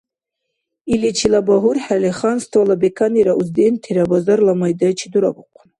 Иличила 0.93 1.39
багьурхӀели, 1.47 2.11
ханствола 2.19 2.75
беканира 2.81 3.33
уздентира 3.41 4.03
базарла 4.11 4.53
майдайчи 4.61 5.07
дурабухъун. 5.11 5.69